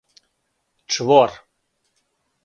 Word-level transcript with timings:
чвор 0.91 1.31